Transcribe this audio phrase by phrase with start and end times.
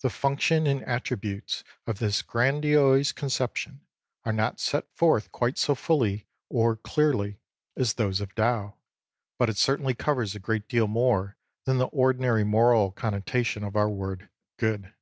[0.00, 3.82] The function and attributes of this grandiose conception
[4.24, 7.40] are not set forth quite so fully or clearly
[7.76, 8.76] as those of Tao,
[9.38, 11.36] but it certainly covers a great deal more
[11.66, 14.94] than the ordinary moral connotation of our word" good."